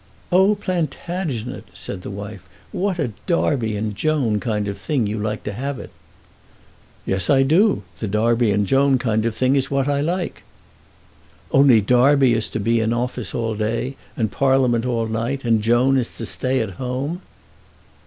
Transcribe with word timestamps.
"Oh, 0.31 0.55
Plantagenet," 0.55 1.65
said 1.75 2.01
the 2.01 2.09
wife, 2.09 2.41
"what 2.71 2.97
a 2.97 3.11
Darby 3.27 3.77
and 3.77 3.95
Joan 3.95 4.39
kind 4.39 4.67
of 4.67 4.79
thing 4.79 5.05
you 5.05 5.19
like 5.19 5.43
to 5.43 5.53
have 5.53 5.77
it!" 5.77 5.91
"Yes, 7.05 7.29
I 7.29 7.43
do. 7.43 7.83
The 7.99 8.07
Darby 8.07 8.49
and 8.49 8.65
Joan 8.65 8.97
kind 8.97 9.27
of 9.27 9.35
thing 9.35 9.55
is 9.55 9.69
what 9.69 9.87
I 9.87 10.01
like." 10.01 10.41
"Only 11.51 11.81
Darby 11.81 12.33
is 12.33 12.49
to 12.49 12.59
be 12.59 12.79
in 12.79 12.85
an 12.85 12.93
office 12.93 13.35
all 13.35 13.53
day, 13.53 13.95
and 14.17 14.25
in 14.25 14.29
Parliament 14.29 14.87
all 14.87 15.05
night, 15.05 15.45
and 15.45 15.61
Joan 15.61 15.99
is 15.99 16.17
to 16.17 16.25
stay 16.25 16.61
at 16.61 16.71
home." 16.81 17.21